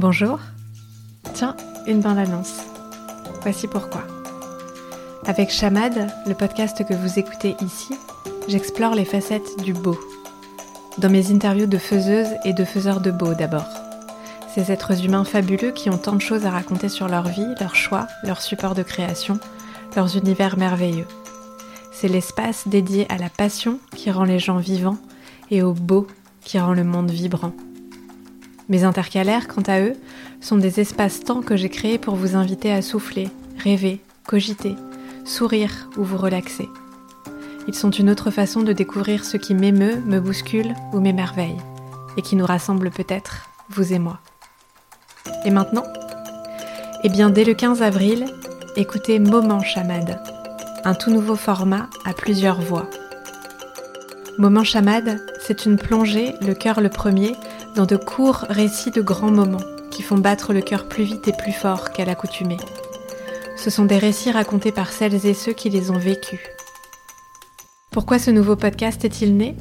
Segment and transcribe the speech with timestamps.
[0.00, 0.38] Bonjour.
[1.34, 1.54] Tiens,
[1.86, 2.62] une bande-annonce.
[3.42, 4.00] Voici pourquoi.
[5.26, 7.94] Avec Chamad, le podcast que vous écoutez ici,
[8.48, 10.00] j'explore les facettes du beau.
[10.96, 13.68] Dans mes interviews de faiseuses et de faiseurs de beau d'abord.
[14.54, 17.76] Ces êtres humains fabuleux qui ont tant de choses à raconter sur leur vie, leurs
[17.76, 19.38] choix, leurs supports de création,
[19.96, 21.08] leurs univers merveilleux.
[21.92, 24.96] C'est l'espace dédié à la passion qui rend les gens vivants
[25.50, 26.06] et au beau
[26.40, 27.52] qui rend le monde vibrant.
[28.70, 29.96] Mes intercalaires, quant à eux,
[30.40, 33.28] sont des espaces-temps que j'ai créés pour vous inviter à souffler,
[33.58, 34.76] rêver, cogiter,
[35.24, 36.68] sourire ou vous relaxer.
[37.66, 41.56] Ils sont une autre façon de découvrir ce qui m'émeut, me bouscule ou m'émerveille,
[42.16, 44.20] et qui nous rassemble peut-être, vous et moi.
[45.44, 45.84] Et maintenant?
[47.02, 48.26] Eh bien, dès le 15 avril,
[48.76, 50.22] écoutez Moment Chamade,
[50.84, 52.88] un tout nouveau format à plusieurs voix.
[54.38, 55.20] Moment Chamade,
[55.50, 57.32] c'est une plongée, le cœur le premier,
[57.74, 59.58] dans de courts récits de grands moments
[59.90, 62.56] qui font battre le cœur plus vite et plus fort qu'à l'accoutumée.
[63.56, 66.38] Ce sont des récits racontés par celles et ceux qui les ont vécus.
[67.90, 69.56] Pourquoi ce nouveau podcast est-il né?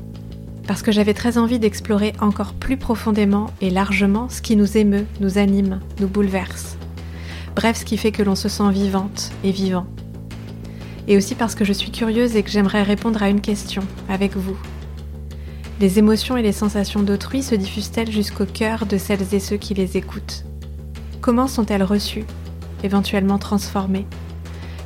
[0.68, 5.08] Parce que j'avais très envie d'explorer encore plus profondément et largement ce qui nous émeut,
[5.22, 6.78] nous anime, nous bouleverse.
[7.56, 9.88] Bref, ce qui fait que l'on se sent vivante et vivant.
[11.08, 14.38] Et aussi parce que je suis curieuse et que j'aimerais répondre à une question avec
[14.38, 14.56] vous.
[15.80, 19.74] Les émotions et les sensations d'autrui se diffusent-elles jusqu'au cœur de celles et ceux qui
[19.74, 20.44] les écoutent?
[21.22, 22.26] Comment sont-elles reçues
[22.84, 24.06] éventuellement transformées?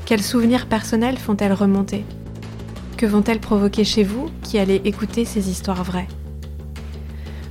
[0.05, 2.05] Quels souvenirs personnels font-elles remonter?
[2.95, 6.07] Que vont-elles provoquer chez vous qui allez écouter ces histoires vraies?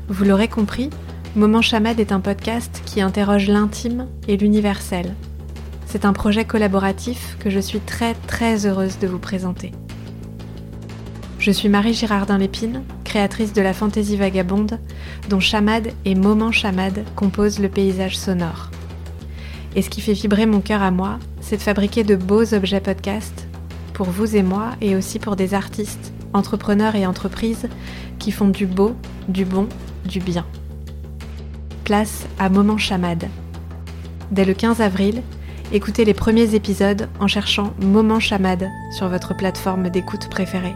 [0.07, 0.91] Vous l'aurez compris,
[1.35, 5.17] Moment Chamad est un podcast qui interroge l'intime et l'universel.
[5.87, 9.73] C'est un projet collaboratif que je suis très très heureuse de vous présenter.
[11.41, 12.83] Je suis Marie Girardin-Lépine,
[13.13, 14.79] créatrice de la fantaisie vagabonde,
[15.29, 18.71] dont Chamad et Moment Chamad composent le paysage sonore.
[19.77, 22.81] Et ce qui fait vibrer mon cœur à moi, c'est de fabriquer de beaux objets
[22.81, 23.47] podcast
[23.93, 27.69] pour vous et moi et aussi pour des artistes, entrepreneurs et entreprises
[28.19, 28.95] qui font du beau,
[29.29, 29.69] du bon,
[30.07, 30.47] du bien.
[31.85, 33.29] Place à Moment Chamade.
[34.31, 35.23] Dès le 15 avril,
[35.71, 40.75] écoutez les premiers épisodes en cherchant Moment Chamade sur votre plateforme d'écoute préférée.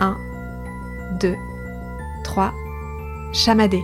[0.00, 0.16] 1,
[1.20, 1.36] 2,
[2.24, 2.52] 3,
[3.32, 3.82] chamadez